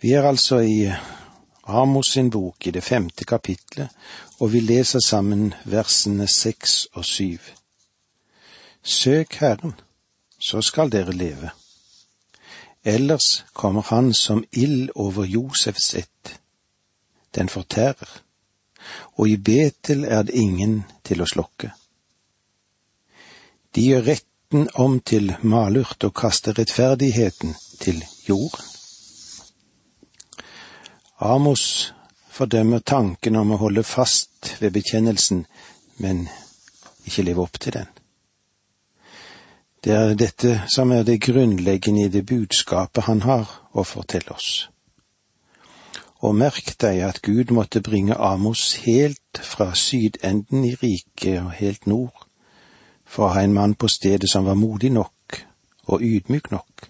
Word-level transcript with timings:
Vi 0.00 0.12
er 0.12 0.22
altså 0.22 0.60
i 0.62 0.92
Amos 1.66 2.12
sin 2.12 2.30
bok 2.30 2.66
i 2.66 2.70
det 2.70 2.84
femte 2.84 3.24
kapitlet, 3.24 3.88
og 4.38 4.52
vi 4.52 4.60
leser 4.60 5.02
sammen 5.04 5.54
versene 5.64 6.28
seks 6.30 6.84
og 6.92 7.04
syv. 7.04 7.38
Søk 8.82 9.34
Herren, 9.40 9.74
så 10.38 10.62
skal 10.62 10.92
dere 10.92 11.12
leve. 11.12 11.50
Ellers 12.84 13.44
kommer 13.52 13.82
Han 13.82 14.14
som 14.14 14.44
ild 14.52 14.90
over 14.94 15.24
Josefs 15.24 15.94
ett. 15.94 16.40
Den 17.34 17.48
fortærer, 17.48 18.22
og 19.16 19.28
i 19.28 19.36
Betel 19.36 20.04
er 20.04 20.22
det 20.22 20.34
ingen 20.34 20.84
til 21.04 21.22
å 21.22 21.26
slokke. 21.26 21.72
De 23.74 23.82
gjør 23.82 24.06
retten 24.06 24.68
om 24.74 25.00
til 25.00 25.34
malurt 25.42 26.04
og 26.04 26.14
kaster 26.14 26.58
rettferdigheten 26.58 27.54
til 27.80 28.04
jorden. 28.28 28.77
Amos 31.20 31.94
fordømmer 32.30 32.78
tanken 32.78 33.36
om 33.36 33.50
å 33.50 33.56
holde 33.58 33.82
fast 33.82 34.52
ved 34.60 34.70
bekjennelsen, 34.76 35.46
men 35.98 36.28
ikke 37.10 37.24
leve 37.26 37.42
opp 37.42 37.58
til 37.58 37.74
den. 37.74 37.88
Det 39.82 39.96
er 39.96 40.14
dette 40.14 40.52
som 40.70 40.92
er 40.94 41.02
det 41.02 41.16
grunnleggende 41.24 42.04
i 42.06 42.12
det 42.14 42.22
budskapet 42.26 43.08
han 43.08 43.24
har 43.26 43.50
å 43.74 43.82
fortelle 43.82 44.30
oss. 44.36 44.68
Og 46.22 46.36
merk 46.38 46.76
deg 46.78 47.00
at 47.06 47.18
Gud 47.22 47.50
måtte 47.54 47.82
bringe 47.82 48.14
Amos 48.14 48.76
helt 48.84 49.42
fra 49.42 49.72
sydenden 49.74 50.64
i 50.68 50.76
riket 50.78 51.40
og 51.40 51.50
helt 51.58 51.90
nord, 51.90 52.14
for 53.02 53.26
å 53.26 53.32
ha 53.34 53.42
en 53.42 53.58
mann 53.58 53.74
på 53.74 53.90
stedet 53.90 54.30
som 54.30 54.46
var 54.46 54.58
modig 54.58 54.92
nok 54.94 55.40
og 55.88 56.02
ydmyk 56.02 56.52
nok 56.54 56.86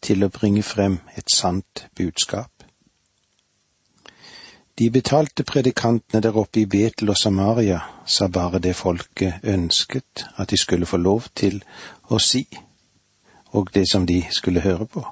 til 0.00 0.24
å 0.24 0.32
bringe 0.32 0.64
frem 0.64 0.96
et 1.16 1.28
sant 1.28 1.88
budskap. 1.96 2.59
De 4.80 4.90
betalte 4.90 5.44
predikantene 5.44 6.22
der 6.24 6.36
oppe 6.40 6.62
i 6.62 6.66
Betel 6.66 7.10
og 7.12 7.16
Samaria 7.20 7.82
sa 8.08 8.30
bare 8.32 8.58
det 8.64 8.72
folket 8.76 9.42
ønsket 9.44 10.22
at 10.40 10.50
de 10.50 10.56
skulle 10.56 10.86
få 10.88 10.96
lov 10.96 11.26
til 11.36 11.58
å 12.08 12.16
si, 12.16 12.46
og 13.52 13.68
det 13.74 13.82
som 13.90 14.06
de 14.08 14.22
skulle 14.32 14.62
høre 14.64 14.86
på. 14.86 15.04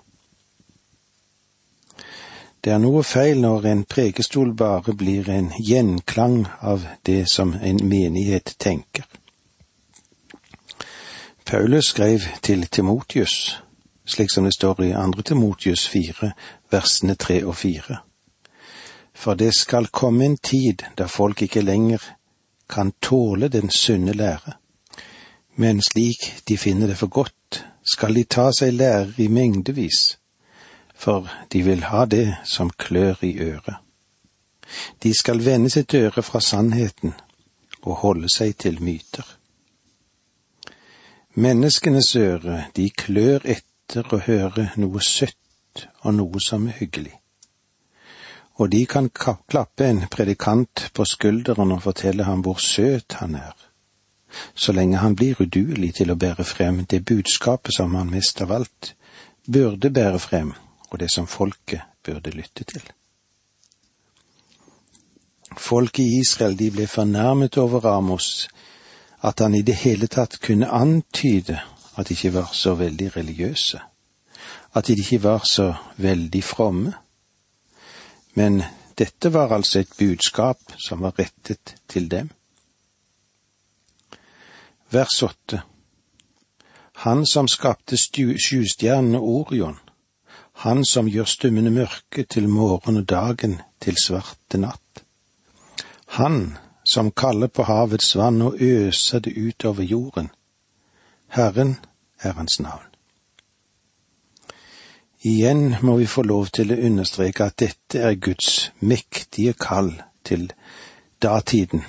Det 2.64 2.72
er 2.72 2.80
noe 2.80 3.04
feil 3.04 3.44
når 3.44 3.68
en 3.74 3.84
prekestol 3.84 4.56
bare 4.56 4.96
blir 4.96 5.28
en 5.28 5.52
gjenklang 5.60 6.46
av 6.64 6.88
det 7.04 7.28
som 7.28 7.52
en 7.52 7.84
menighet 7.84 8.56
tenker. 8.56 9.04
Paulus 11.44 11.92
skrev 11.92 12.24
til 12.40 12.64
Timotius, 12.72 13.58
slik 14.06 14.32
som 14.32 14.48
det 14.48 14.56
står 14.56 14.86
i 14.88 14.92
andre 14.96 15.22
Timotius 15.22 15.88
fire, 15.92 16.32
versene 16.72 17.20
tre 17.20 17.42
og 17.44 17.56
fire 17.56 18.07
for 19.18 19.34
det 19.34 19.54
skal 19.54 19.86
komme 19.86 20.24
en 20.24 20.36
tid 20.36 20.82
da 20.98 21.08
folk 21.10 21.42
ikke 21.42 21.64
lenger 21.66 22.02
kan 22.70 22.92
tåle 23.02 23.48
den 23.48 23.70
sunne 23.70 24.12
lære, 24.12 24.52
men 25.56 25.82
slik 25.82 26.44
de 26.48 26.58
finner 26.58 26.86
det 26.86 26.98
for 27.00 27.10
godt, 27.10 27.64
skal 27.82 28.14
de 28.14 28.24
ta 28.24 28.50
seg 28.54 28.76
lærer 28.76 29.18
i 29.18 29.26
mengdevis, 29.28 30.18
for 30.94 31.26
de 31.52 31.64
vil 31.66 31.82
ha 31.90 32.04
det 32.04 32.36
som 32.44 32.70
klør 32.70 33.24
i 33.26 33.34
øret. 33.42 33.74
De 35.02 35.14
skal 35.14 35.42
vende 35.44 35.70
sitt 35.70 35.94
øre 35.94 36.22
fra 36.22 36.40
sannheten 36.40 37.14
og 37.82 38.02
holde 38.04 38.30
seg 38.30 38.54
til 38.56 38.82
myter. 38.82 39.24
Menneskenes 41.34 42.16
øre, 42.16 42.66
de 42.76 42.90
klør 42.90 43.40
etter 43.44 44.14
å 44.14 44.20
høre 44.26 44.70
noe 44.76 45.02
søtt 45.02 45.88
og 46.02 46.14
noe 46.14 46.44
som 46.44 46.68
er 46.68 46.78
hyggelig 46.84 47.18
og 48.58 48.70
de 48.70 48.86
kan 48.86 49.08
klappe 49.14 49.86
en 49.86 50.02
predikant 50.10 50.88
på 50.94 51.04
skulderen 51.06 51.72
og 51.72 51.82
fortelle 51.82 52.26
ham 52.26 52.42
hvor 52.42 52.58
søt 52.62 53.18
han 53.20 53.36
er, 53.38 53.54
så 54.54 54.74
lenge 54.74 54.98
han 54.98 55.14
blir 55.16 55.38
uduelig 55.38 55.94
til 56.00 56.10
å 56.10 56.18
bære 56.18 56.44
frem 56.44 56.82
det 56.90 57.04
budskapet 57.06 57.78
som 57.78 57.94
han 57.94 58.10
mest 58.10 58.42
av 58.42 58.52
alt 58.58 58.94
burde 59.46 59.90
bære 59.94 60.18
frem, 60.18 60.52
og 60.90 60.98
det 60.98 61.10
som 61.14 61.26
folket 61.26 61.86
burde 62.04 62.34
lytte 62.34 62.64
til. 62.64 62.82
Folket 65.56 66.04
i 66.04 66.20
Israel 66.20 66.58
de 66.58 66.70
ble 66.74 66.86
fornærmet 66.86 67.56
over 67.58 67.86
Amos, 67.86 68.48
at 69.22 69.40
han 69.40 69.54
i 69.54 69.62
det 69.62 69.78
hele 69.80 70.06
tatt 70.06 70.38
kunne 70.42 70.68
antyde 70.70 71.56
at 71.98 72.08
de 72.08 72.14
ikke 72.14 72.34
var 72.34 72.50
så 72.52 72.74
veldig 72.78 73.16
religiøse, 73.16 73.80
at 74.74 74.86
de 74.86 74.98
ikke 74.98 75.22
var 75.22 75.46
så 75.46 75.72
veldig 75.96 76.42
fromme 76.44 76.92
men 78.38 78.62
dette 78.98 79.32
var 79.34 79.52
altså 79.54 79.80
et 79.82 79.94
budskap 79.98 80.74
som 80.78 81.02
var 81.02 81.16
rettet 81.18 81.74
til 81.90 82.06
dem. 82.10 82.30
Vers 84.94 85.22
åtte 85.22 85.62
Han 87.04 87.26
som 87.26 87.48
skapte 87.48 87.96
sjustjernen 87.98 89.14
Orion, 89.18 89.78
han 90.64 90.84
som 90.84 91.06
gjør 91.06 91.28
stummende 91.30 91.70
mørke 91.70 92.24
til 92.24 92.48
morgen 92.48 92.96
og 93.02 93.06
dagen 93.10 93.60
til 93.80 93.98
svarte 94.02 94.58
natt. 94.58 95.04
Han 96.18 96.58
som 96.82 97.12
kaller 97.12 97.46
på 97.46 97.68
havets 97.68 98.16
vann 98.18 98.42
og 98.42 98.58
øser 98.58 99.22
det 99.22 99.36
utover 99.36 99.82
jorden. 99.82 100.30
Herren 101.28 101.76
er 102.22 102.32
hans 102.32 102.60
navn. 102.60 102.87
Igjen 105.28 105.74
må 105.82 105.96
vi 105.96 106.06
få 106.06 106.22
lov 106.22 106.46
til 106.56 106.70
å 106.72 106.76
understreke 106.88 107.48
at 107.50 107.58
dette 107.60 108.00
er 108.00 108.14
Guds 108.16 108.70
mektige 108.80 109.52
kall 109.60 109.90
til 110.24 110.46
datiden, 111.20 111.82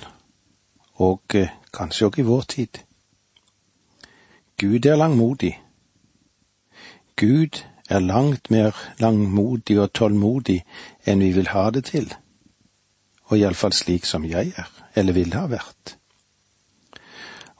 og 1.00 1.36
eh, 1.38 1.54
kanskje 1.72 2.10
også 2.10 2.20
i 2.20 2.26
vår 2.26 2.44
tid. 2.52 2.82
Gud 4.60 4.90
er 4.90 5.00
langmodig. 5.00 5.54
Gud 7.16 7.62
er 7.88 8.04
langt 8.04 8.50
mer 8.50 8.76
langmodig 9.00 9.78
og 9.80 9.94
tålmodig 9.96 10.58
enn 11.08 11.24
vi 11.24 11.32
vil 11.38 11.48
ha 11.54 11.64
det 11.70 11.86
til, 11.94 12.12
og 13.30 13.40
iallfall 13.40 13.72
slik 13.72 14.04
som 14.04 14.28
jeg 14.28 14.52
er, 14.52 14.68
eller 14.92 15.16
ville 15.16 15.40
ha 15.40 15.48
vært. 15.48 15.96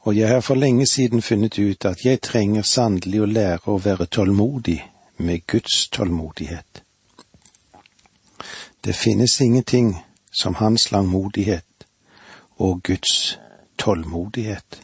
Og 0.05 0.17
jeg 0.19 0.29
har 0.29 0.45
for 0.45 0.61
lenge 0.61 0.85
siden 0.87 1.25
funnet 1.25 1.57
ut 1.57 1.89
at 1.89 2.05
jeg 2.05 2.21
trenger 2.21 2.69
sannelig 2.69 3.25
å 3.25 3.35
lære 3.41 3.71
å 3.73 3.81
være 3.81 4.13
tålmodig 4.13 4.83
med 5.21 5.47
Guds 5.47 5.89
tålmodighet. 5.89 6.83
Det 8.81 8.93
finnes 8.93 9.41
ingenting 9.41 10.05
som 10.31 10.55
hans 10.55 10.91
langmodighet 10.93 11.87
og 12.57 12.83
Guds 12.83 13.39
tålmodighet. 13.79 14.83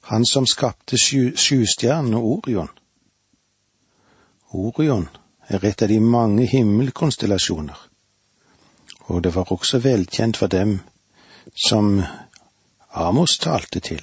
Han 0.00 0.26
som 0.26 0.46
skapte 0.46 0.98
sjustjernen 1.36 2.14
og 2.14 2.24
Orion. 2.24 2.68
Orion 4.50 5.08
er 5.48 5.64
et 5.64 5.82
av 5.82 5.88
de 5.88 6.00
mange 6.00 6.46
himmelkonstellasjoner, 6.46 7.76
og 9.00 9.22
det 9.22 9.34
var 9.34 9.52
også 9.52 9.78
velkjent 9.78 10.36
for 10.36 10.46
dem 10.46 10.80
som 11.66 12.02
Amos 12.90 13.38
talte 13.38 13.80
til. 13.80 14.02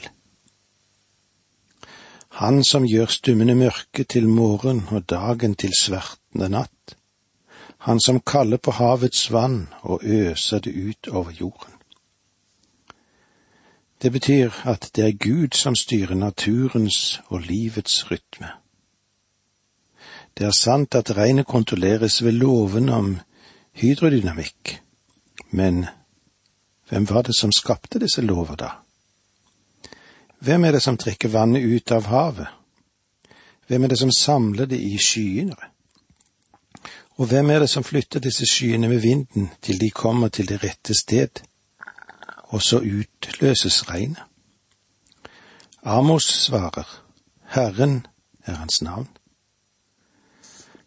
Han 2.38 2.64
som 2.64 2.84
gjør 2.86 3.10
stummende 3.10 3.56
mørke 3.58 4.04
til 4.04 4.28
morgen 4.30 4.84
og 4.94 5.08
dagen 5.10 5.56
til 5.58 5.72
svertende 5.74 6.52
natt. 6.54 6.94
Han 7.90 7.98
som 8.00 8.20
kaller 8.22 8.62
på 8.62 8.76
havets 8.78 9.32
vann 9.34 9.72
og 9.82 10.06
øser 10.06 10.62
det 10.62 10.76
ut 10.78 11.10
over 11.10 11.32
jorden. 11.32 11.74
Det 14.02 14.12
betyr 14.12 14.54
at 14.70 14.92
det 14.96 15.06
er 15.08 15.18
Gud 15.18 15.58
som 15.58 15.76
styrer 15.76 16.14
naturens 16.14 17.22
og 17.28 17.42
livets 17.42 18.12
rytme. 18.12 18.54
Det 20.38 20.46
er 20.46 20.54
sant 20.54 20.96
at 20.96 21.18
regnet 21.18 21.50
kontrolleres 21.50 22.24
ved 22.24 22.38
loven 22.38 22.90
om 22.90 23.16
hydrodynamikk, 23.74 24.78
men 25.50 25.88
hvem 26.90 27.10
var 27.10 27.22
det 27.22 27.36
som 27.36 27.52
skapte 27.52 28.00
disse 28.00 28.22
lover, 28.22 28.56
da? 28.56 28.70
Hvem 30.40 30.66
er 30.66 30.72
det 30.72 30.82
som 30.82 30.98
trekker 30.98 31.34
vannet 31.34 31.66
ut 31.66 31.92
av 31.92 32.06
havet? 32.12 32.48
Hvem 33.68 33.84
er 33.84 33.88
det 33.88 34.00
som 34.00 34.12
samler 34.12 34.66
det 34.66 34.80
i 34.80 34.98
skyene? 35.02 35.58
Og 37.18 37.26
hvem 37.28 37.50
er 37.50 37.60
det 37.60 37.70
som 37.70 37.84
flytter 37.84 38.22
disse 38.22 38.46
skyene 38.46 38.88
med 38.88 39.02
vinden 39.02 39.50
til 39.62 39.80
de 39.82 39.90
kommer 39.90 40.30
til 40.30 40.48
det 40.48 40.62
rette 40.64 40.94
sted, 40.94 41.42
og 42.54 42.62
så 42.62 42.78
utløses 42.78 43.90
regnet? 43.90 44.22
Amos 45.84 46.24
svarer, 46.24 47.04
Herren 47.44 48.06
er 48.46 48.54
hans 48.54 48.82
navn. 48.82 49.08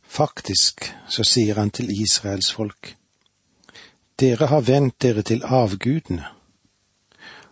Faktisk 0.02 0.94
så 1.08 1.24
sier 1.24 1.58
han 1.58 1.70
til 1.70 1.90
Israels 2.02 2.52
folk, 2.52 2.96
Dere 4.20 4.46
har 4.46 4.60
vendt 4.60 5.02
dere 5.02 5.22
til 5.22 5.40
avgudene 5.44 6.26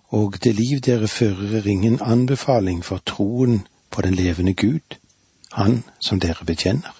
og 0.09 0.45
det 0.45 0.55
liv 0.55 0.81
dere 0.81 1.09
fører 1.09 1.59
er 1.59 1.67
ingen 1.67 2.01
anbefaling 2.03 2.85
for 2.85 2.99
troen 3.07 3.67
på 3.91 4.03
den 4.03 4.15
levende 4.15 4.55
Gud, 4.55 4.97
Han 5.53 5.85
som 6.01 6.21
dere 6.21 6.45
bekjenner. 6.45 6.95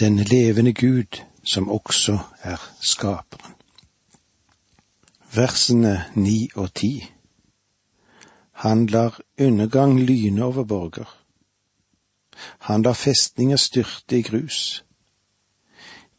den 0.00 0.16
levende 0.16 0.72
Gud 0.72 1.22
som 1.44 1.68
også 1.68 2.18
er 2.42 2.70
skaperen. 2.80 3.54
Versene 5.34 6.04
ni 6.14 6.48
og 6.54 6.74
ti. 6.74 7.10
Han 8.52 8.86
lar 8.86 9.20
undergang 9.40 10.00
lyne 10.00 10.44
over 10.44 10.64
borger. 10.64 11.16
Han 12.58 12.82
lar 12.82 12.92
festninger 12.92 13.56
styrte 13.56 14.18
i 14.18 14.22
grus. 14.22 14.84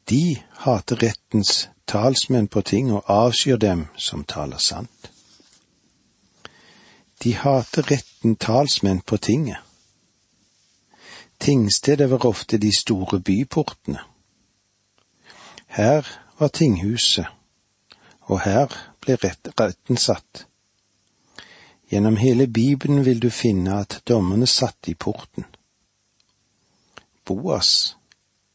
De 0.10 0.38
hater 0.52 1.04
rettens 1.04 1.70
talsmenn 1.88 2.48
på 2.48 2.62
ting 2.62 2.92
og 2.94 3.04
avskyr 3.08 3.58
dem 3.58 3.88
som 3.98 4.24
taler 4.24 4.58
sant. 4.58 5.15
De 7.24 7.36
hater 7.36 7.92
retten 7.92 8.36
talsmenn 8.36 9.02
på 9.02 9.18
tinget. 9.18 9.58
Tingstedet 11.40 12.10
var 12.10 12.26
ofte 12.26 12.58
de 12.58 12.72
store 12.72 13.20
byportene. 13.20 14.00
Her 15.68 16.08
var 16.40 16.48
tinghuset, 16.48 17.28
og 18.22 18.42
her 18.42 18.72
ble 19.02 19.18
retten 19.20 19.98
satt. 19.98 20.46
Gjennom 21.92 22.18
hele 22.18 22.48
Bibelen 22.48 23.06
vil 23.06 23.20
du 23.22 23.30
finne 23.30 23.80
at 23.84 24.02
dommerne 24.08 24.48
satt 24.48 24.88
i 24.88 24.94
porten. 24.94 25.46
Boas, 27.26 27.98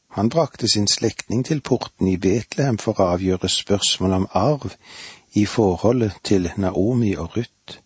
han 0.09 0.29
brakte 0.29 0.69
sin 0.69 0.89
slektning 0.89 1.45
til 1.47 1.61
porten 1.61 2.09
i 2.09 2.17
Betlehem 2.17 2.79
for 2.79 2.99
å 2.99 3.13
avgjøre 3.15 3.49
spørsmål 3.49 4.17
om 4.17 4.27
arv 4.35 4.75
i 5.39 5.45
forholdet 5.47 6.19
til 6.27 6.51
Naomi 6.57 7.15
og 7.15 7.37
Ruth. 7.37 7.79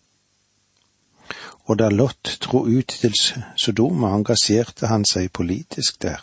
Og 1.65 1.77
da 1.77 1.89
Lot 1.89 2.37
dro 2.43 2.65
ut 2.67 2.93
til 3.01 3.15
Sodoma, 3.57 4.11
engasjerte 4.13 4.89
han 4.91 5.05
seg 5.05 5.31
politisk 5.33 5.99
der. 6.05 6.21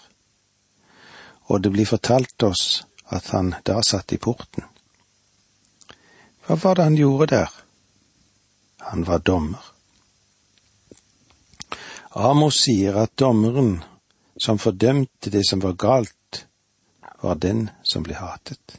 Og 1.50 1.62
det 1.62 1.72
blir 1.74 1.88
fortalt 1.88 2.42
oss 2.46 2.84
at 3.10 3.32
han 3.34 3.54
da 3.66 3.80
satt 3.82 4.14
i 4.14 4.20
porten. 4.22 4.64
Hva 6.46 6.56
var 6.62 6.78
det 6.78 6.86
han 6.88 6.98
gjorde 6.98 7.26
der? 7.34 7.50
Han 8.90 9.04
var 9.06 9.18
dommer. 9.18 9.72
Amos 12.12 12.58
sier 12.64 12.98
at 13.00 13.16
dommeren 13.16 13.80
som 14.36 14.58
fordømte 14.58 15.30
det 15.30 15.44
som 15.48 15.62
var 15.62 15.72
galt, 15.72 16.46
var 17.22 17.38
den 17.40 17.70
som 17.82 18.02
ble 18.02 18.18
hatet. 18.18 18.78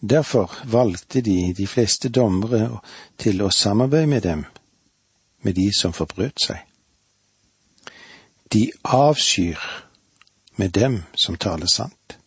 Derfor 0.00 0.50
valgte 0.64 1.20
de 1.20 1.52
de 1.56 1.66
fleste 1.66 2.08
dommere 2.08 2.80
til 3.18 3.42
å 3.42 3.50
samarbeide 3.50 4.10
med 4.10 4.22
dem, 4.22 4.44
med 5.42 5.54
de 5.54 5.68
som 5.74 5.92
forbrøt 5.92 6.38
seg. 6.46 6.60
De 8.52 8.70
avskyr 8.84 9.58
med 10.56 10.70
dem 10.70 11.02
som 11.14 11.36
taler 11.36 11.66
sant. 11.66 12.18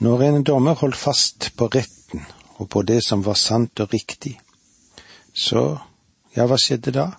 Når 0.00 0.22
en 0.22 0.44
dommer 0.44 0.74
holdt 0.74 0.96
fast 0.96 1.50
på 1.56 1.66
retten 1.66 2.24
og 2.56 2.68
på 2.68 2.82
det 2.82 3.02
som 3.04 3.24
var 3.24 3.36
sant 3.36 3.80
og 3.80 3.92
riktig, 3.92 4.38
så, 5.34 5.78
ja, 6.36 6.46
hva 6.46 6.56
skjedde 6.56 6.94
da? 6.96 7.10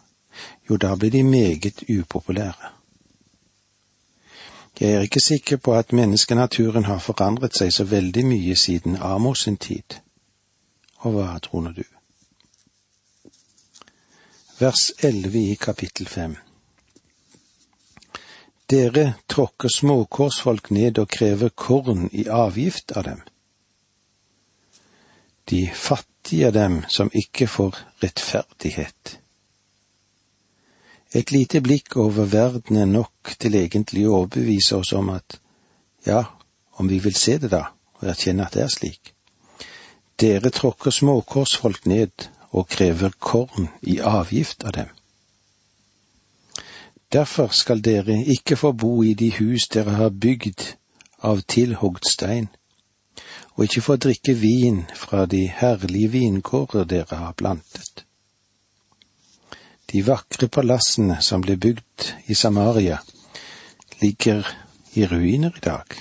Jo, 0.69 0.77
da 0.77 0.95
ble 0.95 1.11
de 1.13 1.23
meget 1.23 1.83
upopulære. 1.89 2.71
Jeg 4.81 4.91
er 4.91 5.01
ikke 5.05 5.19
sikker 5.19 5.57
på 5.57 5.73
at 5.77 5.93
menneskenaturen 5.93 6.85
har 6.85 6.99
forandret 6.99 7.53
seg 7.53 7.73
så 7.73 7.83
veldig 7.85 8.23
mye 8.25 8.55
siden 8.57 8.95
Amos 8.97 9.43
sin 9.45 9.57
tid. 9.57 9.99
Og 11.05 11.13
hva 11.13 11.37
tror 11.37 11.69
du? 11.77 11.83
Vers 14.61 14.91
11 14.97 15.39
i 15.39 15.55
kapittel 15.55 16.07
5 16.07 16.35
Dere 18.69 19.13
tråkker 19.25 19.69
småkårsfolk 19.73 20.67
ned 20.69 20.99
og 21.01 21.07
krever 21.09 21.49
korn 21.49 22.03
i 22.13 22.27
avgift 22.29 22.91
av 22.93 23.07
dem. 23.07 23.23
De 25.49 25.63
fattige 25.73 26.51
er 26.51 26.53
dem 26.53 26.75
som 26.85 27.09
ikke 27.09 27.47
får 27.49 27.79
rettferdighet. 28.03 29.15
Et 31.17 31.33
lite 31.33 31.63
blikk 31.65 31.97
over 31.97 32.29
verden 32.29 32.77
er 32.83 32.91
nok 32.91 33.33
til 33.41 33.57
egentlig 33.57 34.03
å 34.05 34.19
overbevise 34.19 34.77
oss 34.77 34.91
om 34.93 35.09
at 35.15 35.39
ja, 36.05 36.21
om 36.77 36.91
vi 36.91 36.99
vil 37.01 37.17
se 37.17 37.39
det 37.41 37.49
da, 37.55 37.63
og 37.97 38.13
erkjenne 38.13 38.45
at 38.45 38.59
det 38.59 38.67
er 38.67 38.75
slik. 38.77 39.15
Dere 40.21 40.53
tråkker 40.53 40.93
småkorsfolk 40.93 41.89
ned 41.89 42.29
og 42.51 42.67
krever 42.67 43.13
korn 43.19 43.69
i 43.81 43.99
avgift 43.99 44.63
av 44.63 44.75
dem. 44.75 44.89
Derfor 47.11 47.51
skal 47.51 47.81
dere 47.83 48.15
ikke 48.35 48.55
få 48.55 48.71
bo 48.71 49.01
i 49.03 49.13
de 49.13 49.31
hus 49.35 49.67
dere 49.71 49.97
har 49.99 50.09
bygd 50.09 50.63
av 51.27 51.41
tilhogd 51.47 52.07
stein, 52.07 52.47
og 53.55 53.65
ikke 53.67 53.83
få 53.83 53.97
drikke 53.99 54.35
vin 54.39 54.85
fra 54.95 55.25
de 55.25 55.43
herlige 55.47 56.11
vingårder 56.15 56.87
dere 56.87 57.19
har 57.23 57.35
plantet. 57.35 58.05
De 59.91 60.05
vakre 60.07 60.47
palassene 60.47 61.19
som 61.21 61.43
ble 61.43 61.57
bygd 61.59 62.13
i 62.31 62.35
Samaria, 62.35 63.01
ligger 64.01 64.47
i 64.95 65.05
ruiner 65.05 65.51
i 65.57 65.63
dag. 65.65 65.99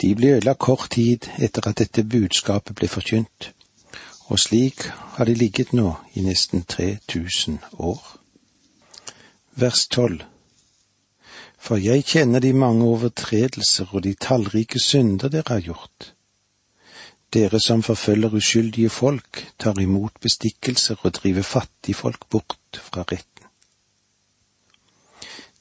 De 0.00 0.14
ble 0.16 0.36
ødelagt 0.38 0.64
kort 0.64 0.90
tid 0.96 1.28
etter 1.38 1.68
at 1.68 1.78
dette 1.82 2.04
budskapet 2.04 2.76
ble 2.76 2.88
forkynt, 2.88 3.52
og 4.30 4.38
slik 4.38 4.86
har 5.16 5.26
de 5.26 5.34
ligget 5.34 5.72
nå 5.74 5.96
i 6.14 6.22
nesten 6.22 6.62
3000 6.62 7.58
år. 7.72 8.02
Vers 9.58 9.86
12 9.88 10.22
For 11.58 11.76
jeg 11.76 12.04
kjenner 12.06 12.40
de 12.40 12.52
mange 12.52 12.86
overtredelser 12.86 13.90
og 13.90 14.04
de 14.06 14.14
tallrike 14.14 14.78
synder 14.80 15.28
dere 15.28 15.58
har 15.58 15.60
gjort. 15.66 16.14
Dere 17.34 17.60
som 17.60 17.82
forfølger 17.82 18.34
uskyldige 18.34 18.90
folk, 18.90 19.46
tar 19.58 19.78
imot 19.80 20.20
bestikkelser 20.20 20.96
og 21.02 21.12
driver 21.18 21.42
fattigfolk 21.42 22.28
bort 22.30 22.80
fra 22.82 23.02
retten. 23.02 23.46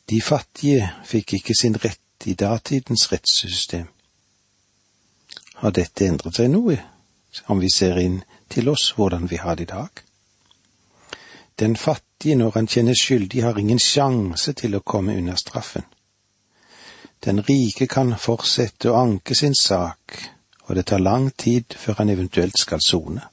De 0.10 0.22
fattige 0.22 0.94
fikk 1.06 1.34
ikke 1.34 1.54
sin 1.58 1.78
rett 1.78 2.26
i 2.26 2.34
datidens 2.34 3.12
rettssystem. 3.12 3.86
Har 5.56 5.74
dette 5.76 6.06
endret 6.06 6.38
seg 6.38 6.50
noe, 6.54 6.78
om 7.48 7.60
vi 7.62 7.70
ser 7.74 7.98
inn 8.02 8.22
til 8.50 8.70
oss 8.70 8.92
hvordan 8.98 9.30
vi 9.30 9.38
har 9.38 9.56
det 9.56 9.70
i 9.70 9.72
dag? 9.74 9.90
Den 11.60 11.76
fattige, 11.76 12.36
når 12.36 12.52
han 12.56 12.68
kjenner 12.68 12.94
skyldig, 13.02 13.44
har 13.44 13.58
ingen 13.58 13.80
sjanse 13.80 14.54
til 14.54 14.76
å 14.76 14.84
komme 14.86 15.18
unna 15.18 15.36
straffen. 15.36 15.84
Den 17.26 17.42
rike 17.44 17.88
kan 17.88 18.14
fortsette 18.16 18.92
å 18.92 19.00
anke 19.02 19.36
sin 19.36 19.56
sak, 19.56 20.16
og 20.68 20.76
det 20.76 20.86
tar 20.86 21.04
lang 21.04 21.32
tid 21.36 21.76
før 21.76 22.00
han 22.00 22.10
eventuelt 22.10 22.58
skal 22.58 22.80
sone. 22.82 23.26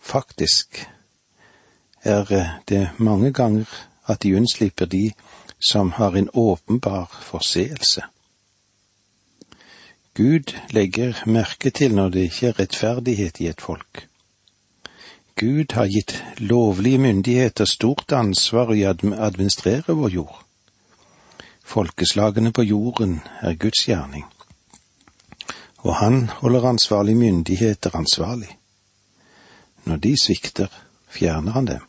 Faktisk 0.00 0.86
er 2.04 2.30
det 2.68 2.88
mange 2.98 3.32
ganger 3.32 3.66
at 4.06 4.22
de 4.22 4.36
unnslipper 4.36 4.86
de 4.86 5.10
som 5.58 5.92
har 5.98 6.16
en 6.16 6.30
åpenbar 6.32 7.10
forseelse. 7.22 8.06
Gud 10.14 10.54
legger 10.70 11.22
merke 11.26 11.70
til 11.70 11.94
når 11.94 12.08
det 12.08 12.26
ikke 12.28 12.46
er 12.46 12.58
rettferdighet 12.60 13.40
i 13.40 13.46
et 13.46 13.60
folk. 13.60 14.06
Gud 15.40 15.72
har 15.72 15.86
gitt 15.88 16.16
lovlige 16.38 16.98
myndigheter 16.98 17.64
stort 17.64 18.12
ansvar 18.12 18.74
i 18.74 18.84
å 18.84 18.92
administrere 18.92 19.96
vår 19.96 20.18
jord. 20.18 20.42
Folkeslagene 21.64 22.52
på 22.52 22.66
jorden 22.66 23.20
er 23.40 23.54
Guds 23.54 23.86
gjerning 23.86 24.26
og 25.82 25.94
han 25.94 26.28
holder 26.28 26.64
ansvarlige 26.64 27.16
myndigheter 27.16 27.96
ansvarlig. 27.96 28.58
Når 29.84 29.96
de 29.96 30.14
svikter, 30.22 30.68
fjerner 31.08 31.52
han 31.52 31.66
dem, 31.66 31.86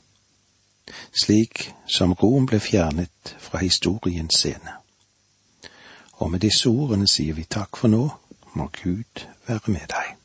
slik 1.23 1.73
som 1.87 2.13
Rom 2.13 2.47
ble 2.47 2.59
fjernet 2.59 3.35
fra 3.39 3.59
historiens 3.59 4.35
scene. 4.37 4.80
Og 6.21 6.29
med 6.31 6.43
disse 6.43 6.69
ordene 6.69 7.07
sier 7.09 7.33
vi 7.33 7.47
takk 7.49 7.79
for 7.81 7.89
nå, 7.89 8.03
må 8.53 8.67
Gud 8.77 9.23
være 9.47 9.73
med 9.73 9.87
deg. 9.89 10.17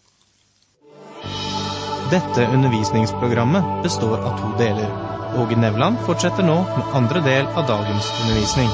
Dette 2.12 2.44
undervisningsprogrammet 2.54 3.80
består 3.82 4.20
av 4.20 4.36
to 4.38 4.50
deler. 4.60 4.90
Åge 5.40 5.56
Nevland 5.58 5.98
fortsetter 6.06 6.44
nå 6.46 6.58
med 6.68 6.92
andre 7.00 7.22
del 7.24 7.48
av 7.48 7.64
dagens 7.66 8.10
undervisning. 8.20 8.70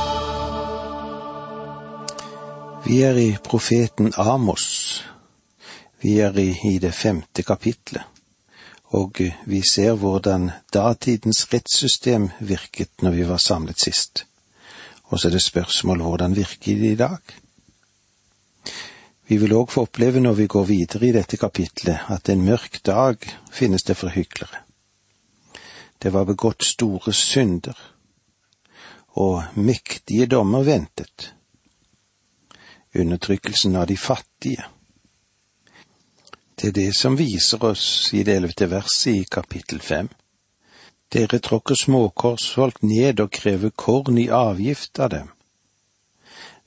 Vi 2.85 2.99
er 3.07 3.17
i 3.23 3.31
profeten 3.45 4.11
Amos. 4.19 4.67
Vi 6.03 6.19
er 6.21 6.37
i, 6.39 6.51
i 6.75 6.75
det 6.83 6.93
femte 6.99 7.47
kapitlet, 7.47 8.03
og 8.99 9.23
vi 9.47 9.63
ser 9.63 9.95
hvordan 9.95 10.51
datidens 10.75 11.47
rettssystem 11.55 12.29
virket 12.41 13.07
når 13.07 13.17
vi 13.17 13.29
var 13.31 13.41
samlet 13.41 13.81
sist. 13.81 14.27
Og 15.13 15.21
så 15.21 15.29
er 15.29 15.37
det 15.37 15.45
spørsmål 15.45 16.01
hvordan 16.03 16.37
virker 16.37 16.79
det 16.81 16.93
i 16.93 17.01
dag? 17.01 17.21
Vi 19.29 19.37
vil 19.37 19.53
òg 19.53 19.71
få 19.71 19.85
oppleve 19.87 20.21
når 20.21 20.35
vi 20.41 20.47
går 20.49 20.65
videre 20.65 21.07
i 21.09 21.13
dette 21.13 21.37
kapitlet, 21.37 22.09
at 22.09 22.29
en 22.29 22.45
mørk 22.45 22.81
dag 22.85 23.21
finnes 23.53 23.85
det 23.85 23.97
for 23.97 24.13
hyklere. 24.13 24.65
Det 26.03 26.13
var 26.13 26.25
begått 26.25 26.65
store 26.65 27.13
synder, 27.13 27.77
og 29.21 29.45
mektige 29.55 30.27
dommer 30.27 30.65
ventet. 30.65 31.35
Undertrykkelsen 32.97 33.77
av 33.77 33.87
de 33.87 33.97
fattige. 33.97 34.65
Det 36.57 36.69
er 36.69 36.73
det 36.73 36.91
som 36.97 37.17
viser 37.17 37.65
oss 37.65 38.11
i 38.17 38.25
det 38.25 38.37
ellevte 38.37 38.69
verset 38.71 39.15
i 39.15 39.25
kapittel 39.31 39.81
fem. 39.81 40.09
Dere 41.13 41.39
tråkker 41.39 41.77
småkorsfolk 41.77 42.83
ned 42.83 43.21
og 43.21 43.31
krever 43.37 43.71
korn 43.77 44.19
i 44.19 44.31
avgift 44.33 44.99
av 44.99 45.11
dem. 45.13 45.29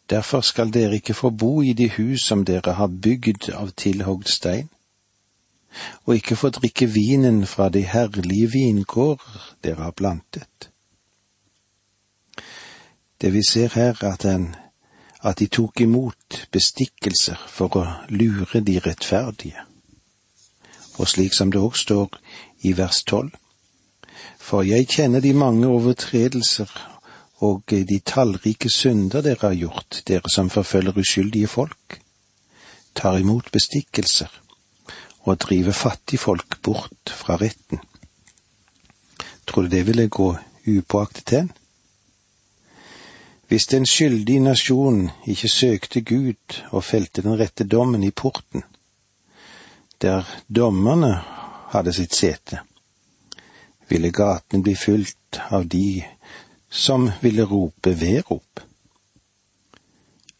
Derfor 0.09 0.41
skal 0.41 0.69
dere 0.73 0.99
ikke 0.99 1.13
få 1.17 1.29
bo 1.29 1.63
i 1.63 1.73
de 1.73 1.89
hus 1.89 2.27
som 2.27 2.43
dere 2.45 2.75
har 2.77 2.87
bygd 2.87 3.49
av 3.57 3.71
tilhogd 3.73 4.29
stein, 4.29 4.69
og 6.05 6.15
ikke 6.15 6.37
få 6.37 6.51
drikke 6.53 6.85
vinen 6.93 7.45
fra 7.49 7.69
de 7.69 7.81
herlige 7.89 8.51
vinkårer 8.53 9.47
dere 9.63 9.81
har 9.81 9.91
plantet. 9.97 10.69
Det 13.21 13.33
vi 13.33 13.41
ser 13.49 13.73
her, 13.73 13.97
er 14.01 14.13
at, 14.13 14.25
at 15.21 15.39
de 15.39 15.47
tok 15.47 15.81
imot 15.81 16.47
bestikkelser 16.51 17.39
for 17.49 17.77
å 17.79 17.85
lure 18.09 18.61
de 18.61 18.77
rettferdige. 18.79 19.65
Og 20.99 21.09
slik 21.09 21.33
som 21.33 21.51
det 21.51 21.59
òg 21.59 21.75
står 21.75 22.19
i 22.61 22.75
vers 22.77 23.01
tolv. 23.03 23.33
For 24.45 24.61
jeg 24.61 24.85
kjenner 24.93 25.23
de 25.25 25.33
mange 25.33 25.65
overtredelser 25.67 26.69
og 27.45 27.71
de 27.71 27.97
tallrike 28.05 28.69
synder 28.69 29.23
dere 29.25 29.41
har 29.41 29.55
gjort, 29.57 30.03
dere 30.05 30.29
som 30.29 30.51
forfølger 30.53 30.99
uskyldige 31.01 31.49
folk, 31.49 31.97
tar 32.95 33.17
imot 33.17 33.49
bestikkelser 33.51 34.29
og 35.25 35.39
driver 35.41 35.73
fattigfolk 35.73 36.59
bort 36.61 37.09
fra 37.09 37.39
retten. 37.41 37.81
Tror 39.47 39.65
du 39.65 39.73
det 39.73 39.85
ville 39.87 40.07
gå 40.07 40.35
upåaktet 40.67 41.33
hen? 41.33 41.51
Hvis 43.47 43.67
den 43.67 43.85
skyldige 43.85 44.39
nasjon 44.39 45.09
ikke 45.25 45.49
søkte 45.49 46.01
Gud 46.01 46.61
og 46.71 46.83
felte 46.83 47.21
den 47.21 47.37
rette 47.39 47.65
dommen 47.65 48.03
i 48.03 48.11
porten, 48.11 48.63
der 50.01 50.25
dommerne 50.49 51.11
hadde 51.73 51.93
sitt 51.93 52.15
sete, 52.15 52.61
ville 53.89 54.11
gatene 54.11 54.63
bli 54.63 54.75
fylt 54.75 55.39
av 55.49 55.67
de 55.67 56.05
som 56.69 57.11
ville 57.21 57.45
rope 57.45 57.93
vedrop. 57.93 58.59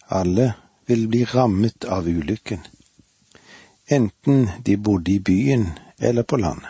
Alle 0.07 0.53
ville 0.85 1.07
bli 1.07 1.25
rammet 1.25 1.85
av 1.85 2.07
ulykken, 2.07 2.61
enten 3.87 4.49
de 4.65 4.77
bodde 4.77 5.11
i 5.11 5.19
byen 5.19 5.69
eller 5.97 6.23
på 6.23 6.37
landet. 6.37 6.69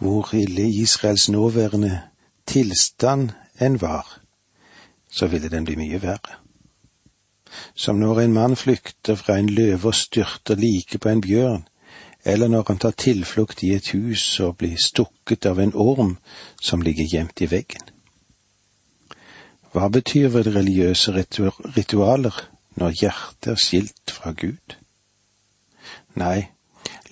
Hvor 0.00 0.34
ille 0.34 0.64
Israels 0.64 1.28
nåværende 1.28 2.00
tilstand 2.48 3.32
enn 3.60 3.76
var, 3.80 4.06
så 5.10 5.26
ville 5.26 5.48
den 5.48 5.64
bli 5.68 5.76
mye 5.76 6.00
verre. 6.00 6.38
Som 7.74 8.00
når 8.00 8.20
en 8.20 8.32
mann 8.32 8.56
flykter 8.56 9.18
fra 9.18 9.36
en 9.38 9.50
løve 9.50 9.90
og 9.90 9.94
styrter 9.94 10.56
like 10.56 10.98
på 10.98 11.08
en 11.08 11.20
bjørn, 11.20 11.66
eller 12.24 12.48
når 12.48 12.64
han 12.68 12.78
tar 12.78 12.90
tilflukt 12.90 13.62
i 13.64 13.72
et 13.74 13.92
hus 13.94 14.24
og 14.44 14.58
blir 14.60 14.76
stukket 14.80 15.46
av 15.46 15.60
en 15.60 15.72
orm 15.74 16.16
som 16.60 16.82
ligger 16.82 17.08
gjemt 17.08 17.40
i 17.40 17.48
veggen. 17.50 17.86
Hva 19.72 19.88
betyr 19.88 20.28
vel 20.34 20.50
religiøse 20.50 21.14
ritualer 21.14 22.36
når 22.80 22.96
hjertet 23.02 23.52
er 23.52 23.60
skilt 23.60 24.10
fra 24.10 24.32
Gud? 24.34 24.76
Nei, 26.18 26.50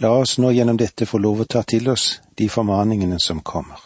la 0.03 0.11
oss 0.19 0.39
nå 0.43 0.51
gjennom 0.53 0.79
dette 0.79 1.07
få 1.07 1.21
lov 1.23 1.45
å 1.45 1.51
ta 1.51 1.63
til 1.63 1.89
oss 1.93 2.19
de 2.37 2.49
formaningene 2.51 3.21
som 3.23 3.41
kommer. 3.47 3.79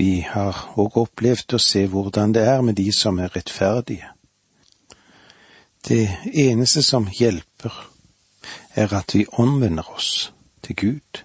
Vi 0.00 0.22
har 0.24 0.56
òg 0.80 0.96
opplevd 0.96 1.58
å 1.58 1.60
se 1.60 1.84
hvordan 1.92 2.32
det 2.32 2.46
er 2.48 2.62
med 2.64 2.78
de 2.80 2.88
som 2.96 3.18
er 3.20 3.32
rettferdige. 3.34 4.08
Det 5.84 6.06
eneste 6.32 6.82
som 6.84 7.08
hjelper, 7.12 7.74
er 8.80 8.92
at 8.96 9.14
vi 9.14 9.26
omvender 9.32 9.92
oss 9.94 10.32
til 10.62 10.76
Gud, 10.76 11.22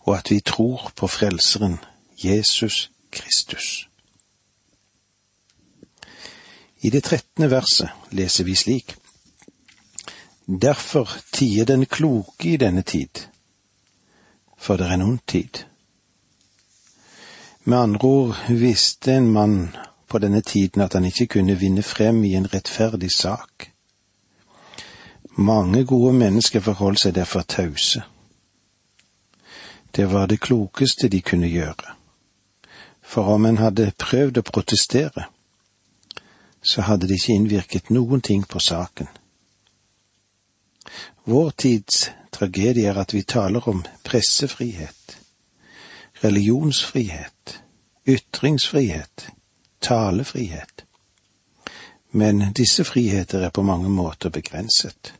og 0.00 0.18
at 0.18 0.30
vi 0.30 0.40
tror 0.40 0.92
på 0.96 1.06
Frelseren, 1.06 1.78
Jesus 2.24 2.90
Kristus. 3.10 3.88
I 6.82 6.90
det 6.90 7.04
trettende 7.04 7.50
verset 7.50 7.88
leser 8.10 8.44
vi 8.44 8.54
slik. 8.54 8.96
Derfor 10.46 11.08
tier 11.32 11.64
den 11.64 11.86
kloke 11.86 12.52
i 12.52 12.56
denne 12.56 12.82
tid, 12.82 13.24
for 14.58 14.76
det 14.76 14.86
er 14.86 14.98
en 14.98 15.02
ond 15.02 15.22
tid. 15.26 15.64
Med 17.64 17.78
andre 17.78 18.08
ord 18.08 18.36
visste 18.48 19.14
en 19.16 19.30
mann 19.32 19.76
på 20.08 20.18
denne 20.18 20.40
tiden 20.40 20.82
at 20.82 20.92
han 20.92 21.04
ikke 21.04 21.26
kunne 21.26 21.56
vinne 21.58 21.82
frem 21.82 22.24
i 22.24 22.34
en 22.34 22.54
rettferdig 22.54 23.10
sak. 23.10 23.73
Mange 25.36 25.84
gode 25.84 26.12
mennesker 26.12 26.60
forholdt 26.60 27.00
seg 27.00 27.14
derfor 27.14 27.42
tause. 27.42 28.04
Det 29.96 30.06
var 30.12 30.26
det 30.26 30.40
klokeste 30.40 31.08
de 31.08 31.20
kunne 31.22 31.48
gjøre, 31.50 31.94
for 33.02 33.34
om 33.34 33.46
en 33.46 33.58
hadde 33.58 33.92
prøvd 33.98 34.38
å 34.38 34.46
protestere, 34.46 35.24
så 36.62 36.86
hadde 36.86 37.08
det 37.10 37.18
ikke 37.18 37.34
innvirket 37.34 37.90
noen 37.90 38.22
ting 38.22 38.44
på 38.46 38.62
saken. 38.62 39.10
Vår 41.24 41.50
tids 41.50 42.10
tragedie 42.30 42.86
er 42.90 42.98
at 43.02 43.14
vi 43.14 43.22
taler 43.22 43.68
om 43.68 43.82
pressefrihet, 44.04 45.18
religionsfrihet, 46.22 47.58
ytringsfrihet, 48.06 49.28
talefrihet. 49.80 50.84
Men 52.10 52.52
disse 52.54 52.84
friheter 52.84 53.42
er 53.42 53.50
på 53.50 53.62
mange 53.62 53.90
måter 53.90 54.30
begrenset. 54.30 55.14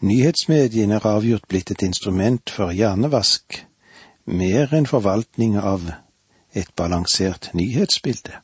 Nyhetsmediene 0.00 0.98
er 0.98 1.06
avgjort 1.06 1.48
blitt 1.48 1.70
et 1.70 1.82
instrument 1.82 2.50
for 2.50 2.72
hjernevask, 2.72 3.60
mer 4.26 4.74
enn 4.74 4.88
forvaltning 4.90 5.58
av 5.60 5.86
et 6.54 6.70
balansert 6.76 7.50
nyhetsbilde. 7.54 8.40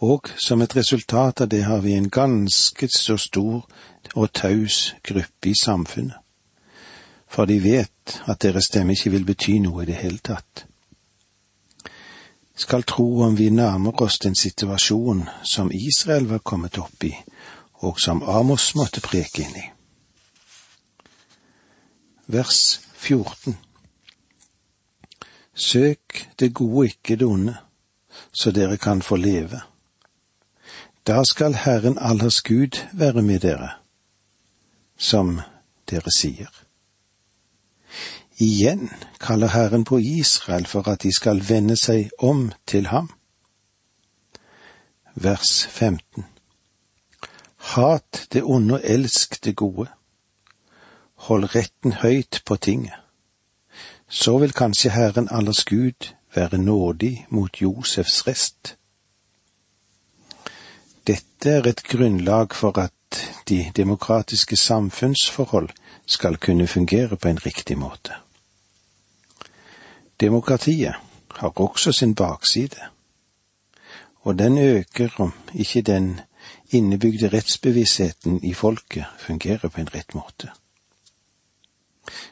Og 0.00 0.28
som 0.36 0.62
et 0.62 0.76
resultat 0.76 1.40
av 1.40 1.48
det 1.48 1.64
har 1.64 1.80
vi 1.80 1.96
en 1.96 2.10
ganske 2.10 2.88
så 2.92 3.16
stor 3.16 3.64
og 4.14 4.32
taus 4.32 4.94
gruppe 5.02 5.50
i 5.50 5.56
samfunnet 5.56 6.20
for 7.28 7.44
de 7.44 7.58
vet 7.60 8.20
at 8.30 8.42
deres 8.42 8.70
stemme 8.70 8.94
ikke 8.94 9.12
vil 9.12 9.26
bety 9.28 9.58
noe 9.60 9.82
i 9.82 9.90
det 9.90 9.98
hele 10.00 10.22
tatt. 10.24 10.64
Skal 12.56 12.86
tro 12.88 13.06
om 13.26 13.34
vi 13.36 13.50
nærmer 13.52 14.02
oss 14.02 14.18
den 14.22 14.34
situasjon 14.38 15.26
som 15.44 15.72
Israel 15.74 16.28
var 16.30 16.40
kommet 16.40 16.78
opp 16.80 17.04
i, 17.04 17.12
og 17.84 18.00
som 18.00 18.22
Amos 18.22 18.74
måtte 18.74 19.00
preke 19.04 19.42
inn 19.44 19.56
i. 19.56 19.64
Vers 22.26 22.80
14 22.94 23.56
Søk 25.56 26.28
det 26.38 26.54
gode, 26.54 26.86
ikke 26.86 27.16
det 27.16 27.26
onde, 27.26 27.56
så 28.32 28.50
dere 28.50 28.76
kan 28.76 29.02
få 29.02 29.16
leve. 29.16 29.60
Da 31.06 31.22
skal 31.24 31.54
Herren 31.54 31.98
allers 31.98 32.42
Gud 32.42 32.76
være 32.92 33.22
med 33.22 33.40
dere, 33.40 33.70
som 34.98 35.40
dere 35.90 36.12
sier. 36.12 36.50
Igjen 38.38 38.90
kaller 39.20 39.48
Herren 39.48 39.84
på 39.84 39.98
Israel 39.98 40.66
for 40.66 40.88
at 40.88 41.02
de 41.02 41.12
skal 41.14 41.40
vende 41.48 41.76
seg 41.76 42.10
om 42.18 42.50
til 42.66 42.86
ham. 42.86 43.08
Vers 45.14 45.66
15 45.66 46.24
Hat 47.66 48.26
det 48.32 48.42
onde 48.42 48.74
og 48.74 48.80
elsk 48.84 49.44
det 49.44 49.56
gode. 49.56 49.88
Hold 51.14 51.54
retten 51.54 51.92
høyt 51.92 52.42
på 52.46 52.56
tinget. 52.56 52.94
Så 54.08 54.38
vil 54.38 54.52
kanskje 54.52 54.90
Herren 54.90 55.28
allers 55.30 55.64
Gud 55.64 56.12
være 56.34 56.58
nådig 56.58 57.26
mot 57.28 57.62
Josefs 57.62 58.26
rest. 58.26 58.76
Dette 61.06 61.50
er 61.50 61.66
et 61.66 61.82
grunnlag 61.82 62.54
for 62.54 62.78
at 62.78 62.92
de 63.48 63.72
demokratiske 63.76 64.56
samfunnsforhold 64.56 65.68
skal 66.06 66.36
kunne 66.36 66.66
fungere 66.66 67.16
på 67.16 67.28
en 67.28 67.46
riktig 67.46 67.78
måte. 67.78 68.14
Demokratiet 70.20 70.94
har 71.30 71.60
også 71.60 71.92
sin 71.92 72.14
bakside, 72.14 72.80
og 74.20 74.38
den 74.38 74.58
øker 74.58 75.08
om 75.18 75.32
ikke 75.54 75.82
den 75.82 76.20
innebygde 76.76 77.28
rettsbevisstheten 77.32 78.40
i 78.44 78.54
folket 78.54 79.06
fungerer 79.18 79.68
på 79.68 79.80
en 79.80 79.90
rett 79.94 80.14
måte. 80.14 80.52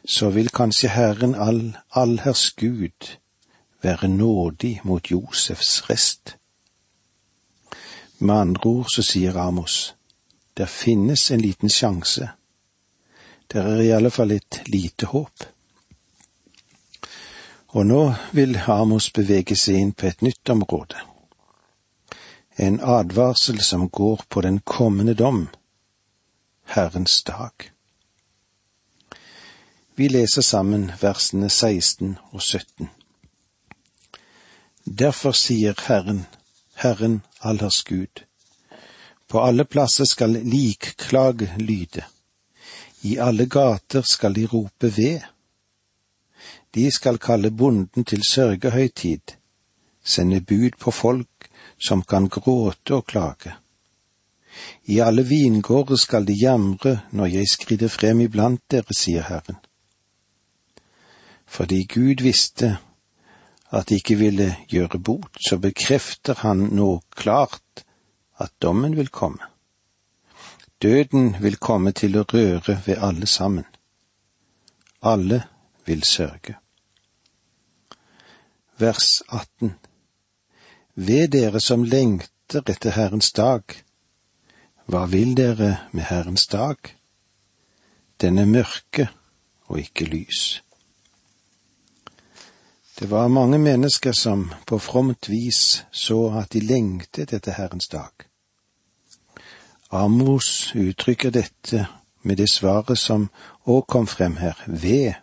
Så 0.05 0.31
vil 0.31 0.53
kanskje 0.55 0.93
Herren 0.95 1.35
all, 1.35 1.77
allherrs 1.91 2.53
Gud 2.57 3.17
være 3.83 4.09
nådig 4.09 4.81
mot 4.85 5.11
Josefs 5.11 5.91
rest. 5.91 6.37
Med 8.19 8.35
andre 8.35 8.71
ord 8.71 8.87
så 8.95 9.03
sier 9.03 9.37
Amos, 9.37 9.95
der 10.57 10.67
finnes 10.67 11.31
en 11.31 11.41
liten 11.41 11.69
sjanse, 11.69 12.29
der 13.53 13.63
er 13.63 13.81
i 13.81 13.91
alle 13.91 14.11
fall 14.11 14.31
et 14.31 14.63
lite 14.67 15.07
håp. 15.07 15.49
Og 17.69 17.87
nå 17.87 18.05
vil 18.33 18.57
Amos 18.67 19.11
bevege 19.11 19.57
seg 19.57 19.81
inn 19.81 19.93
på 19.93 20.07
et 20.07 20.23
nytt 20.23 20.51
område. 20.51 21.14
En 22.57 22.81
advarsel 22.81 23.61
som 23.61 23.89
går 23.89 24.21
på 24.29 24.41
den 24.41 24.61
kommende 24.61 25.15
dom, 25.15 25.49
Herrens 26.65 27.23
dag. 27.23 27.53
Vi 29.95 30.09
leser 30.09 30.43
sammen 30.43 30.93
versene 31.01 31.51
16 31.51 32.19
og 32.31 32.43
17. 32.43 32.89
Derfor 34.85 35.33
sier 35.33 35.75
Herren, 35.89 36.27
Herren 36.75 37.23
allers 37.41 37.83
Gud, 37.83 38.23
på 39.27 39.43
alle 39.43 39.65
plasser 39.65 40.05
skal 40.05 40.39
likklag 40.43 41.47
lyde, 41.59 42.05
i 43.03 43.19
alle 43.19 43.47
gater 43.47 44.03
skal 44.03 44.35
de 44.35 44.47
rope 44.47 44.97
ved. 44.97 45.23
De 46.75 46.91
skal 46.93 47.19
kalle 47.19 47.51
bonden 47.51 48.05
til 48.05 48.23
sørgehøytid, 48.29 49.35
sende 50.05 50.41
bud 50.41 50.79
på 50.79 50.91
folk 50.91 51.49
som 51.89 52.03
kan 52.03 52.29
gråte 52.29 52.95
og 52.95 53.07
klage. 53.07 53.55
I 54.85 55.01
alle 55.01 55.25
vingårder 55.27 55.97
skal 55.97 56.27
de 56.27 56.37
jamre 56.39 57.01
når 57.11 57.27
jeg 57.27 57.49
skrider 57.51 57.89
frem 57.89 58.21
iblant 58.21 58.63
dere, 58.71 58.95
sier 58.95 59.27
Herren. 59.27 59.59
Fordi 61.47 61.85
Gud 61.91 62.23
visste 62.23 62.77
at 63.75 63.89
de 63.89 63.99
ikke 63.99 64.19
ville 64.19 64.55
gjøre 64.71 64.99
bot, 64.99 65.33
så 65.49 65.59
bekrefter 65.59 66.39
han 66.45 66.69
nå 66.77 67.01
klart 67.11 67.85
at 68.39 68.53
dommen 68.63 68.97
vil 68.97 69.09
komme. 69.09 69.43
Døden 70.83 71.37
vil 71.41 71.57
komme 71.57 71.93
til 71.93 72.19
å 72.19 72.27
røre 72.29 72.79
ved 72.87 73.01
alle 73.01 73.27
sammen. 73.27 73.65
Alle 75.03 75.43
vil 75.87 76.03
sørge. 76.05 76.59
Vers 78.79 79.23
18 79.29 79.75
Ved 80.95 81.29
dere 81.29 81.61
som 81.61 81.83
lengter 81.85 82.63
etter 82.71 82.95
Herrens 82.95 83.33
dag, 83.33 83.63
hva 84.87 85.07
vil 85.11 85.33
dere 85.35 85.89
med 85.91 86.07
Herrens 86.07 86.47
dag? 86.47 86.77
Den 88.23 88.39
er 88.39 88.47
mørke 88.47 89.09
og 89.67 89.81
ikke 89.81 90.07
lys. 90.07 90.63
Det 92.99 93.11
var 93.11 93.29
mange 93.29 93.59
mennesker 93.59 94.13
som 94.13 94.53
på 94.67 94.79
fromt 94.79 95.29
vis 95.29 95.83
så 95.91 96.31
at 96.39 96.53
de 96.53 96.61
lengtet 96.61 97.33
etter 97.33 97.59
Herrens 97.59 97.91
dag. 97.91 98.29
Amos 99.91 100.75
uttrykker 100.75 101.31
dette 101.31 101.89
med 102.23 102.37
det 102.37 102.51
svaret 102.53 102.99
som 102.99 103.31
òg 103.67 103.87
kom 103.91 104.07
frem 104.07 104.37
her, 104.37 104.55
ved. 104.67 105.15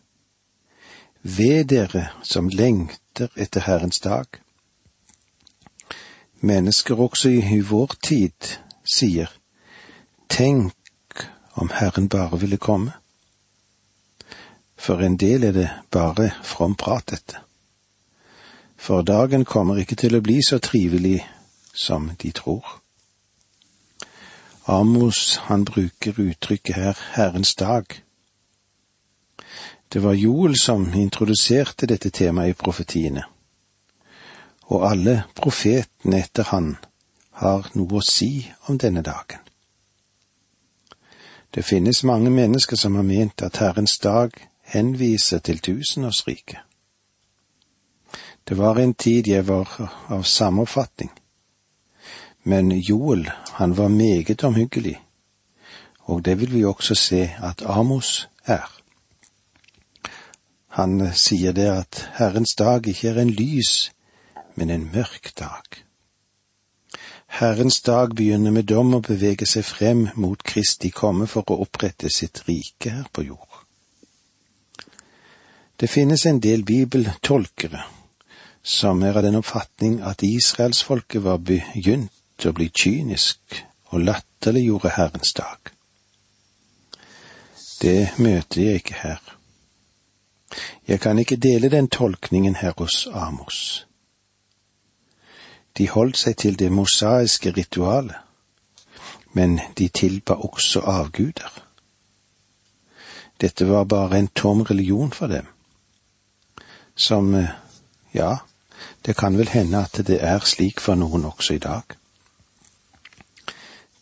Ved 1.23 1.65
dere 1.71 2.09
som 2.23 2.49
lengter 2.49 3.31
etter 3.35 3.63
Herrens 3.63 3.99
dag. 3.99 4.40
Mennesker 6.41 6.99
også 6.99 7.29
i 7.29 7.59
vår 7.61 7.93
tid 8.03 8.49
sier, 8.85 9.29
tenk 10.29 10.73
om 11.53 11.69
Herren 11.73 12.09
bare 12.09 12.39
ville 12.39 12.57
komme. 12.57 12.91
For 14.75 15.03
en 15.05 15.17
del 15.21 15.43
er 15.43 15.55
det 15.55 15.69
bare 15.93 16.31
from 16.43 16.75
prat, 16.75 17.11
dette 17.13 17.41
for 18.81 19.01
dagen 19.01 19.45
kommer 19.45 19.77
ikke 19.77 19.95
til 19.95 20.17
å 20.17 20.23
bli 20.25 20.39
så 20.41 20.57
trivelig 20.57 21.19
som 21.77 22.07
de 22.21 22.31
tror. 22.33 22.65
Amos, 24.65 25.37
han 25.45 25.65
bruker 25.69 26.17
uttrykket 26.17 26.75
her 26.75 27.03
Herrens 27.13 27.53
dag. 27.55 27.85
Det 29.93 30.01
var 30.01 30.17
Joel 30.17 30.57
som 30.57 30.87
introduserte 30.97 31.85
dette 31.85 32.09
temaet 32.09 32.55
i 32.55 32.57
profetiene, 32.57 33.27
og 34.71 34.87
alle 34.87 35.23
profetene 35.35 36.21
etter 36.23 36.47
han 36.53 36.75
har 37.43 37.67
noe 37.75 37.99
å 37.99 38.05
si 38.05 38.47
om 38.71 38.77
denne 38.79 39.03
dagen. 39.03 39.41
Det 41.51 41.65
finnes 41.67 42.03
mange 42.07 42.31
mennesker 42.31 42.79
som 42.79 42.95
har 42.95 43.03
ment 43.03 43.43
at 43.43 43.59
Herrens 43.59 43.97
dag 43.99 44.31
henviser 44.71 45.43
til 45.43 45.59
tusenårsriket. 45.59 46.59
Det 48.47 48.57
var 48.57 48.79
en 48.79 48.93
tid 48.93 49.27
jeg 49.27 49.47
var 49.47 49.67
av 50.09 50.23
samme 50.23 50.63
oppfatning. 50.63 51.11
Men 52.43 52.71
Joel, 52.71 53.27
han 53.59 53.77
var 53.77 53.87
meget 53.87 54.43
omhyggelig, 54.43 54.95
og 56.09 56.25
det 56.25 56.39
vil 56.39 56.53
vi 56.53 56.65
også 56.65 56.95
se 56.95 57.21
at 57.43 57.61
Amos 57.61 58.29
er. 58.45 58.65
Han 60.67 61.13
sier 61.13 61.51
det 61.51 61.67
at 61.69 62.09
Herrens 62.15 62.55
dag 62.57 62.87
ikke 62.87 63.09
er 63.09 63.21
en 63.21 63.29
lys, 63.29 63.91
men 64.55 64.69
en 64.69 64.89
mørk 64.93 65.31
dag. 65.39 65.81
Herrens 67.31 67.81
dag 67.81 68.15
begynner 68.15 68.51
med 68.51 68.67
dom 68.67 68.93
og 68.93 69.05
beveger 69.07 69.47
seg 69.47 69.63
frem 69.65 70.07
mot 70.19 70.43
Kristi 70.43 70.91
komme 70.91 71.27
for 71.31 71.47
å 71.47 71.61
opprette 71.63 72.11
sitt 72.11 72.43
rike 72.47 72.91
her 72.91 73.07
på 73.13 73.23
jord. 73.29 73.61
Det 75.79 75.89
finnes 75.89 76.25
en 76.25 76.41
del 76.43 76.63
bibeltolkere 76.67 77.85
som 78.61 79.01
er 79.03 79.17
av 79.17 79.23
den 79.25 79.39
oppfatning 79.39 80.01
at 80.05 80.23
israelsfolket 80.27 81.23
var 81.23 81.39
begynt 81.41 82.45
å 82.45 82.51
bli 82.53 82.67
kynisk 82.69 83.61
og 83.89 84.03
latterliggjorde 84.05 84.91
Herrens 84.97 85.33
dag. 85.33 85.71
Det 87.81 88.11
møter 88.21 88.61
jeg 88.61 88.83
ikke 88.83 88.99
her. 89.01 89.21
Jeg 90.87 90.99
kan 90.99 91.19
ikke 91.19 91.39
dele 91.41 91.71
den 91.71 91.87
tolkningen 91.87 92.59
her 92.59 92.75
hos 92.77 93.07
Amos. 93.07 93.87
De 95.77 95.87
holdt 95.89 96.17
seg 96.17 96.37
til 96.37 96.59
det 96.59 96.71
mosaiske 96.71 97.51
ritualet, 97.51 98.15
men 99.33 99.59
de 99.77 99.87
tilba 99.87 100.33
også 100.33 100.79
avguder. 100.79 101.51
Dette 103.41 103.67
var 103.69 103.83
bare 103.83 104.19
en 104.19 104.27
tom 104.27 104.61
religion 104.61 105.11
for 105.11 105.27
dem, 105.27 105.47
som, 106.95 107.33
ja, 108.13 108.35
det 109.05 109.15
kan 109.17 109.37
vel 109.37 109.49
hende 109.49 109.81
at 109.83 110.07
det 110.07 110.19
er 110.23 110.39
slik 110.45 110.79
for 110.79 110.95
noen 110.95 111.25
også 111.25 111.53
i 111.53 111.63
dag. 111.63 111.97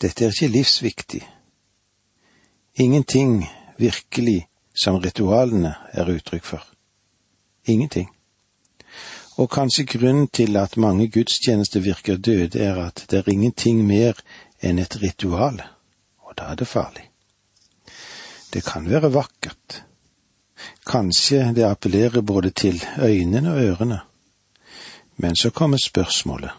Dette 0.01 0.25
er 0.25 0.31
ikke 0.31 0.47
livsviktig. 0.47 1.23
Ingenting 2.75 3.49
virkelig 3.77 4.47
som 4.75 4.95
ritualene 4.95 5.75
er 5.91 6.11
uttrykk 6.15 6.45
for. 6.45 6.63
Ingenting. 7.65 8.09
Og 9.39 9.47
kanskje 9.47 9.85
grunnen 9.87 10.27
til 10.27 10.57
at 10.59 10.77
mange 10.77 11.07
gudstjenester 11.07 11.79
virker 11.79 12.17
døde, 12.17 12.59
er 12.59 12.75
at 12.75 13.05
det 13.09 13.19
er 13.19 13.29
ingenting 13.31 13.85
mer 13.87 14.19
enn 14.59 14.81
et 14.83 14.97
ritual, 14.99 15.61
og 16.27 16.35
da 16.35 16.49
er 16.51 16.59
det 16.59 16.67
farlig. 16.67 17.05
Det 18.53 18.65
kan 18.65 18.89
være 18.89 19.13
vakkert. 19.13 19.83
Kanskje 20.83 21.53
det 21.55 21.63
appellerer 21.63 22.21
både 22.21 22.49
til 22.49 22.83
øynene 22.99 23.53
og 23.53 23.63
ørene, 23.63 23.99
men 25.17 25.35
så 25.35 25.49
kommer 25.49 25.77
spørsmålet, 25.77 26.51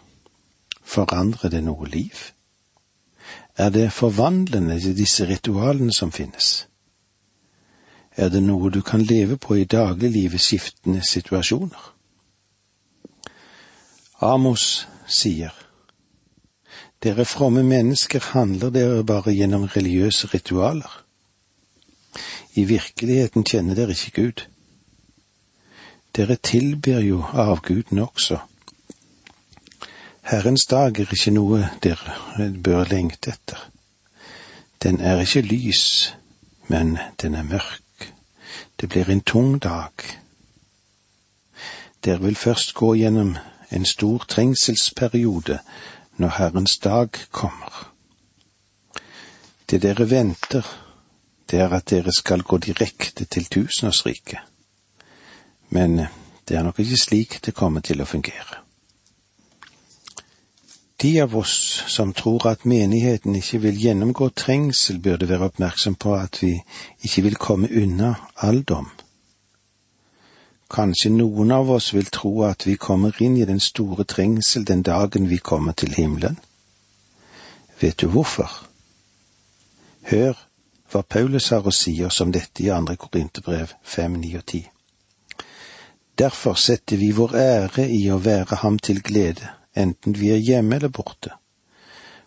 forandrer 0.81 1.49
det 1.49 1.63
noe 1.63 1.85
liv? 1.85 2.17
Er 3.57 3.69
det 3.69 3.93
forvandlende 3.93 4.79
disse 4.97 5.29
ritualene 5.29 5.93
som 5.93 6.11
finnes? 6.11 6.67
Er 8.17 8.29
det 8.29 8.41
noe 8.43 8.71
du 8.71 8.81
kan 8.81 9.01
leve 9.01 9.37
på 9.37 9.55
i 9.55 9.69
dagliglivet 9.69 10.41
skiftende 10.41 11.05
situasjoner? 11.05 12.00
Amos 14.21 14.87
sier, 15.07 15.53
dere 17.01 17.25
fromme 17.25 17.63
mennesker 17.65 18.21
handler 18.33 18.69
dere 18.69 19.03
bare 19.03 19.33
gjennom 19.33 19.65
religiøse 19.75 20.29
ritualer. 20.33 20.91
I 22.53 22.67
virkeligheten 22.69 23.43
kjenner 23.47 23.75
dere 23.75 23.95
ikke 23.97 24.21
Gud. 24.21 24.45
Dere 26.15 26.35
tilber 26.35 26.99
jo 26.99 27.23
avguden 27.33 27.99
også, 28.03 28.41
Herrens 30.31 30.65
dag 30.65 30.99
er 30.99 31.09
ikke 31.11 31.31
noe 31.33 31.65
dere 31.83 32.47
bør 32.63 32.85
lengte 32.87 33.33
etter. 33.33 33.57
Den 34.83 35.01
er 35.01 35.19
ikke 35.19 35.41
lys, 35.41 36.13
men 36.69 36.93
den 37.21 37.35
er 37.35 37.43
mørk. 37.43 38.05
Det 38.79 38.89
blir 38.89 39.09
en 39.09 39.21
tung 39.21 39.57
dag. 39.63 39.91
Dere 42.05 42.21
vil 42.21 42.35
først 42.35 42.73
gå 42.77 42.93
gjennom 43.01 43.33
en 43.71 43.85
stor 43.85 44.25
trengselsperiode 44.27 45.59
når 46.17 46.27
Herrens 46.37 46.77
dag 46.77 47.09
kommer. 47.31 47.91
Det 49.69 49.81
dere 49.81 50.09
venter, 50.09 50.65
det 51.51 51.59
er 51.59 51.73
at 51.73 51.89
dere 51.89 52.11
skal 52.11 52.43
gå 52.43 52.57
direkte 52.57 53.25
til 53.25 53.45
tusenårsriket. 53.45 54.39
Men 55.69 55.97
det 56.47 56.57
er 56.57 56.63
nok 56.63 56.79
ikke 56.79 56.97
slik 56.99 57.39
det 57.45 57.55
kommer 57.55 57.81
til 57.81 58.01
å 58.01 58.09
fungere. 58.09 58.59
De 61.01 61.15
av 61.21 61.31
oss 61.35 61.83
som 61.89 62.11
tror 62.13 62.45
at 62.51 62.65
menigheten 62.65 63.35
ikke 63.35 63.61
vil 63.63 63.79
gjennomgå 63.81 64.27
trengsel, 64.37 64.99
burde 64.99 65.29
være 65.29 65.47
oppmerksom 65.49 65.95
på 65.95 66.13
at 66.13 66.37
vi 66.43 66.51
ikke 67.01 67.23
vil 67.25 67.39
komme 67.41 67.71
unna 67.71 68.13
all 68.35 68.61
dom. 68.61 68.91
Kanskje 70.71 71.11
noen 71.11 71.51
av 71.51 71.69
oss 71.71 71.91
vil 71.93 72.07
tro 72.07 72.31
at 72.47 72.65
vi 72.67 72.77
kommer 72.79 73.15
inn 73.23 73.35
i 73.37 73.47
den 73.47 73.59
store 73.59 74.05
trengsel 74.07 74.65
den 74.65 74.83
dagen 74.87 75.27
vi 75.29 75.37
kommer 75.37 75.75
til 75.77 75.93
himmelen. 75.93 76.37
Vet 77.81 77.99
du 77.99 78.07
hvorfor? 78.13 78.49
Hør 80.11 80.37
hva 80.91 81.01
Paulus 81.03 81.49
har 81.51 81.67
å 81.67 81.73
si 81.75 81.93
oss 82.03 82.21
om 82.23 82.31
dette 82.35 82.63
i 82.63 82.71
andre 82.71 82.97
Korinterbrev 82.99 83.73
5, 83.83 84.17
9 84.21 84.37
og 84.39 84.45
10. 84.45 84.63
Derfor 86.19 86.59
setter 86.59 86.99
vi 86.99 87.11
vår 87.15 87.35
ære 87.39 87.87
i 87.89 88.03
å 88.11 88.19
være 88.21 88.59
ham 88.61 88.77
til 88.79 89.01
glede, 89.01 89.47
enten 89.73 90.17
vi 90.19 90.33
er 90.33 90.43
hjemme 90.43 90.77
eller 90.77 90.91
borte. 90.91 91.31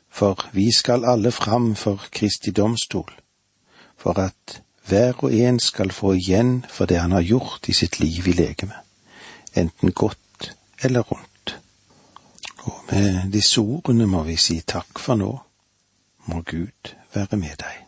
For 0.09 0.40
vi 0.52 0.70
skal 0.72 1.04
alle 1.04 1.30
fram 1.35 1.74
for 1.76 2.09
Kristi 2.11 2.54
domstol, 2.57 3.11
for 3.96 4.18
at 4.18 4.63
hver 4.88 5.25
og 5.25 5.35
en 5.35 5.61
skal 5.61 5.92
få 5.92 6.14
igjen 6.18 6.64
for 6.68 6.87
det 6.87 7.01
han 7.01 7.12
har 7.12 7.25
gjort 7.25 7.68
i 7.68 7.77
sitt 7.77 8.01
liv 8.01 8.29
i 8.29 8.37
legemet, 8.37 8.77
enten 9.55 9.92
godt 9.92 10.53
eller 10.83 11.01
rundt. 11.01 11.57
Og 12.64 12.85
med 12.90 13.33
disse 13.33 13.61
ordene 13.61 14.07
må 14.07 14.23
vi 14.25 14.37
si 14.37 14.61
takk 14.61 14.99
for 14.99 15.20
nå. 15.20 15.33
Må 16.27 16.40
Gud 16.40 16.94
være 17.14 17.37
med 17.37 17.57
deg. 17.61 17.84